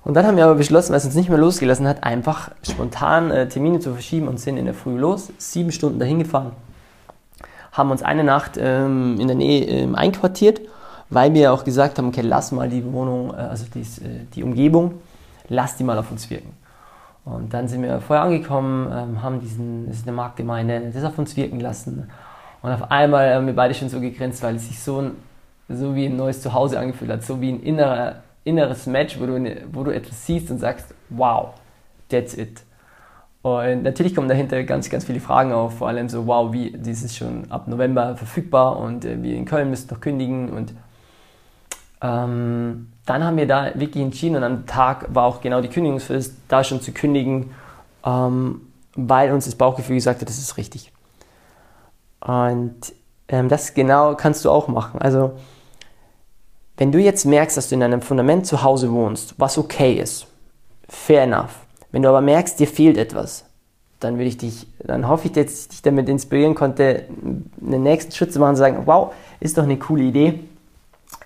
[0.05, 3.31] Und dann haben wir aber beschlossen, weil es uns nicht mehr losgelassen hat, einfach spontan
[3.31, 6.53] äh, Termine zu verschieben und sind in der Früh los, sieben Stunden dahin gefahren,
[7.71, 10.61] haben uns eine Nacht ähm, in der Nähe ähm, einquartiert,
[11.09, 14.43] weil wir auch gesagt haben, okay, lass mal die Wohnung, äh, also dies, äh, die
[14.43, 14.95] Umgebung,
[15.49, 16.53] lass die mal auf uns wirken.
[17.25, 21.17] Und dann sind wir vorher angekommen, ähm, haben diesen, das ist eine Marktgemeinde, das auf
[21.17, 22.11] uns wirken lassen.
[22.63, 25.13] Und auf einmal haben wir beide schon so gegrinst, weil es sich so, ein,
[25.69, 29.57] so wie ein neues Zuhause angefühlt hat, so wie ein innerer inneres Match, wo du,
[29.73, 31.51] wo du etwas siehst und sagst, wow,
[32.09, 32.63] that's it.
[33.43, 37.03] Und natürlich kommen dahinter ganz, ganz viele Fragen auf, vor allem so, wow, wie, dies
[37.03, 40.49] ist schon ab November verfügbar und äh, wir in Köln müssen noch kündigen.
[40.49, 40.73] Und
[42.01, 46.37] ähm, dann haben wir da wirklich entschieden und am Tag war auch genau die Kündigungsfrist,
[46.47, 47.51] da schon zu kündigen,
[48.07, 48.61] ähm,
[48.95, 50.93] weil uns das Bauchgefühl gesagt hat, das ist richtig.
[52.21, 52.77] Und
[53.27, 55.03] ähm, das genau kannst du auch machen.
[55.03, 55.33] Also
[56.77, 60.27] wenn du jetzt merkst, dass du in einem Fundament zu Hause wohnst, was okay ist,
[60.89, 61.67] fair enough.
[61.91, 63.45] Wenn du aber merkst, dir fehlt etwas,
[64.01, 67.05] dann würde ich dich, dann hoffe ich, dass ich dich damit inspirieren konnte,
[67.65, 70.41] einen nächsten Schritt zu machen und sagen, wow, ist doch eine coole Idee.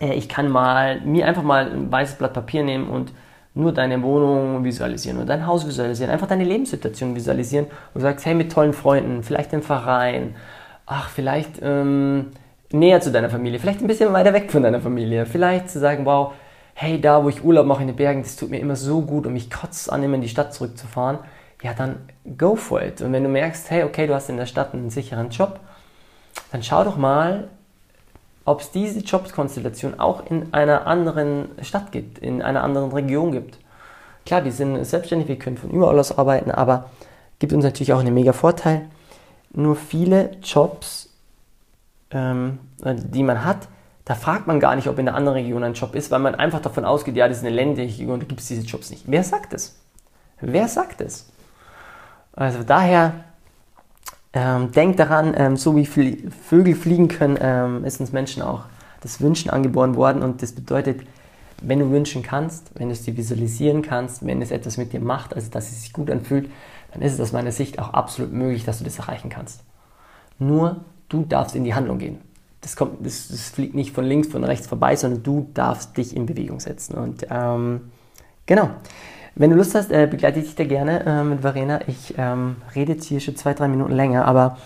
[0.00, 3.12] Äh, ich kann mal, mir einfach mal ein weißes Blatt Papier nehmen und
[3.54, 8.34] nur deine Wohnung visualisieren oder dein Haus visualisieren, einfach deine Lebenssituation visualisieren und sagst, hey,
[8.34, 10.34] mit tollen Freunden, vielleicht im Verein,
[10.84, 12.32] ach, vielleicht, ähm,
[12.72, 16.04] näher zu deiner Familie, vielleicht ein bisschen weiter weg von deiner Familie, vielleicht zu sagen,
[16.04, 16.32] wow,
[16.74, 19.26] hey, da wo ich Urlaub mache in den Bergen, das tut mir immer so gut
[19.26, 21.18] und mich kotzt an, immer in die Stadt zurückzufahren,
[21.62, 21.96] ja, dann
[22.36, 23.00] go for it.
[23.00, 25.60] Und wenn du merkst, hey, okay, du hast in der Stadt einen sicheren Job,
[26.52, 27.48] dann schau doch mal,
[28.44, 33.58] ob es diese Jobkonstellation auch in einer anderen Stadt gibt, in einer anderen Region gibt.
[34.24, 36.90] Klar, wir sind selbstständig, wir können von überall aus arbeiten, aber
[37.38, 38.88] gibt uns natürlich auch einen mega Vorteil.
[39.52, 41.05] Nur viele Jobs
[42.10, 43.68] ähm, die man hat,
[44.04, 46.36] da fragt man gar nicht, ob in einer anderen Region ein Job ist, weil man
[46.36, 49.04] einfach davon ausgeht, ja, das ist eine ländliche Region, da gibt es diese Jobs nicht.
[49.06, 49.80] Wer sagt es?
[50.40, 51.28] Wer sagt es?
[52.32, 53.14] Also daher
[54.32, 58.64] ähm, denkt daran, ähm, so wie Fl Vögel fliegen können, ähm, ist uns Menschen auch
[59.00, 61.00] das Wünschen angeboren worden und das bedeutet,
[61.62, 65.00] wenn du wünschen kannst, wenn du es dir visualisieren kannst, wenn es etwas mit dir
[65.00, 66.50] macht, also dass es sich gut anfühlt,
[66.92, 69.62] dann ist es aus meiner Sicht auch absolut möglich, dass du das erreichen kannst.
[70.38, 72.18] Nur du darfst in die Handlung gehen.
[72.60, 76.16] Das, kommt, das, das fliegt nicht von links, von rechts vorbei, sondern du darfst dich
[76.16, 76.94] in Bewegung setzen.
[76.94, 77.92] Und ähm,
[78.46, 78.70] genau.
[79.38, 81.80] Wenn du Lust hast, äh, begleite ich dich da gerne äh, mit Verena.
[81.86, 84.56] Ich ähm, rede jetzt hier schon zwei, drei Minuten länger, aber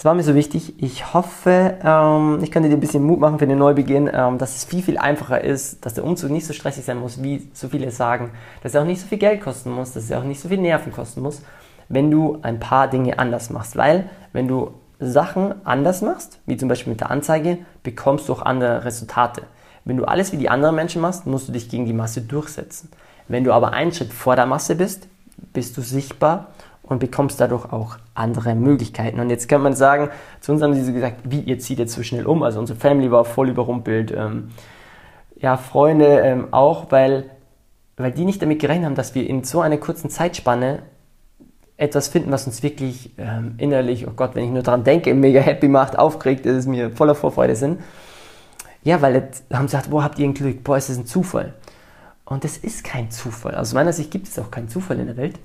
[0.00, 0.82] es war mir so wichtig.
[0.82, 4.56] Ich hoffe, ähm, ich könnte dir ein bisschen Mut machen für den Neubeginn, ähm, dass
[4.56, 7.68] es viel, viel einfacher ist, dass der Umzug nicht so stressig sein muss, wie so
[7.68, 8.30] viele sagen,
[8.62, 10.56] dass er auch nicht so viel Geld kosten muss, dass er auch nicht so viel
[10.58, 11.42] Nerven kosten muss,
[11.88, 13.76] wenn du ein paar Dinge anders machst.
[13.76, 18.42] Weil, wenn du Sachen anders machst, wie zum Beispiel mit der Anzeige, bekommst du auch
[18.42, 19.42] andere Resultate.
[19.84, 22.90] Wenn du alles wie die anderen Menschen machst, musst du dich gegen die Masse durchsetzen.
[23.28, 25.08] Wenn du aber einen Schritt vor der Masse bist,
[25.52, 26.48] bist du sichtbar
[26.82, 29.20] und bekommst dadurch auch andere Möglichkeiten.
[29.20, 30.10] Und jetzt kann man sagen,
[30.40, 32.42] zu uns haben sie gesagt, wie, ihr zieht jetzt so schnell um.
[32.42, 34.12] Also unsere Family war voll überrumpelt.
[34.12, 34.50] Ähm,
[35.36, 37.30] ja, Freunde ähm, auch, weil,
[37.96, 40.82] weil die nicht damit gerechnet haben, dass wir in so einer kurzen Zeitspanne
[41.80, 45.40] etwas finden, was uns wirklich ähm, innerlich, oh Gott, wenn ich nur daran denke, mega
[45.40, 47.80] happy macht, aufgeregt, ist es mir voller Vorfreude sind.
[48.82, 51.06] Ja, weil jetzt haben sie gesagt, boah, habt ihr ein Glück, boah, ist das ein
[51.06, 51.54] Zufall.
[52.26, 53.54] Und das ist kein Zufall.
[53.54, 55.38] Aus meiner Sicht gibt es auch keinen Zufall in der Welt.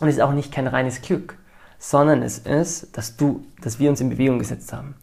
[0.00, 1.36] Und es ist auch nicht kein reines Glück,
[1.78, 4.94] sondern es ist, dass du, dass wir uns in Bewegung gesetzt haben.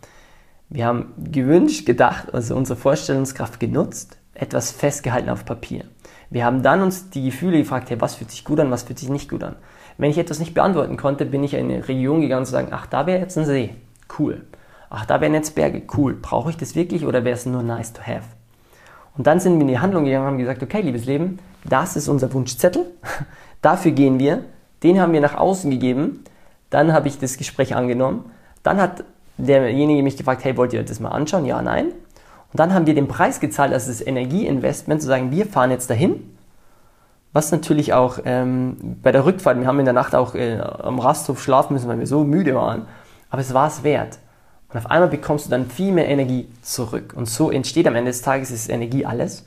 [0.70, 5.86] Wir haben gewünscht, gedacht, also unsere Vorstellungskraft genutzt, etwas festgehalten auf Papier.
[6.30, 9.00] Wir haben dann uns die Gefühle gefragt, hey, was fühlt sich gut an, was fühlt
[9.00, 9.56] sich nicht gut an.
[9.98, 12.70] Wenn ich etwas nicht beantworten konnte, bin ich in eine Region gegangen und zu sagen,
[12.72, 13.74] ach, da wäre jetzt ein See,
[14.20, 14.44] cool.
[14.90, 16.14] Ach, da wären jetzt Berge, cool.
[16.14, 18.24] Brauche ich das wirklich oder wäre es nur nice to have?
[19.18, 21.96] Und dann sind wir in die Handlung gegangen und haben gesagt, okay, liebes Leben, das
[21.96, 22.86] ist unser Wunschzettel,
[23.62, 24.44] dafür gehen wir,
[24.84, 26.24] den haben wir nach außen gegeben,
[26.70, 28.26] dann habe ich das Gespräch angenommen,
[28.62, 29.04] dann hat
[29.38, 31.46] derjenige mich gefragt, hey, wollt ihr das mal anschauen?
[31.46, 31.88] Ja, nein.
[31.88, 35.90] Und dann haben wir den Preis gezahlt, also das Energieinvestment, zu sagen, wir fahren jetzt
[35.90, 36.37] dahin
[37.38, 40.98] was natürlich auch ähm, bei der Rückfahrt, wir haben in der Nacht auch äh, am
[40.98, 42.88] Rasthof schlafen müssen, weil wir so müde waren.
[43.30, 44.18] Aber es war es wert.
[44.70, 47.14] Und auf einmal bekommst du dann viel mehr Energie zurück.
[47.16, 49.46] Und so entsteht am Ende des Tages ist Energie alles.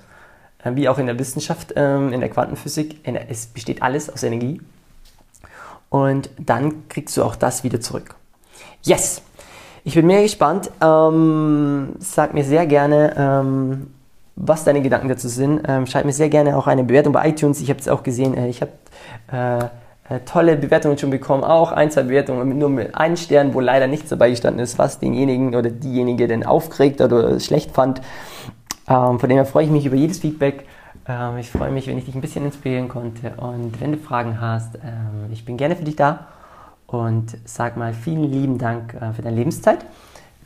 [0.63, 3.01] Äh, wie auch in der Wissenschaft, ähm, in der Quantenphysik.
[3.29, 4.61] Es besteht alles aus Energie.
[5.89, 8.15] Und dann kriegst du auch das wieder zurück.
[8.83, 9.23] Yes!
[9.83, 10.71] Ich bin mega gespannt.
[10.81, 13.89] Ähm, sag mir sehr gerne, ähm,
[14.43, 15.63] was deine Gedanken dazu sind.
[15.69, 17.61] Ähm, schreib mir sehr gerne auch eine Bewertung bei iTunes.
[17.61, 18.73] Ich habe es auch gesehen, äh, ich habe
[19.31, 23.55] äh, äh, tolle Bewertungen schon bekommen, auch ein, zwei Bewertungen mit nur mit einem Stern,
[23.55, 28.01] wo leider nichts dabei gestanden ist, was denjenigen oder diejenige denn aufgeregt oder schlecht fand.
[28.89, 30.67] Ähm, von dem her freue ich mich über jedes Feedback.
[31.07, 33.35] Ähm, ich freue mich, wenn ich dich ein bisschen inspirieren konnte.
[33.37, 36.27] Und wenn du Fragen hast, ähm, ich bin gerne für dich da.
[36.87, 39.85] Und sag mal vielen lieben Dank äh, für deine Lebenszeit.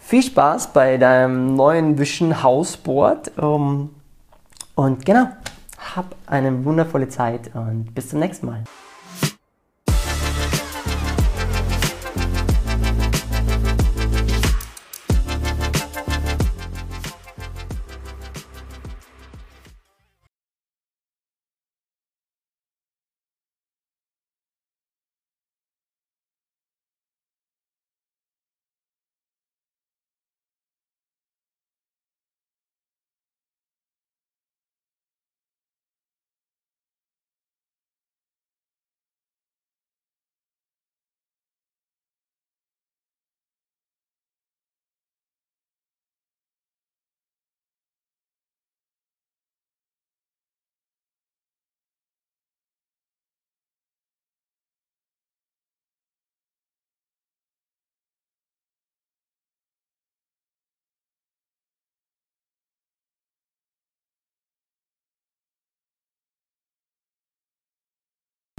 [0.06, 3.38] Viel Spaß bei deinem neuen Vision Hausboard.
[3.38, 3.88] Um,
[4.74, 5.28] und genau,
[5.96, 8.64] hab eine wundervolle Zeit und bis zum nächsten Mal.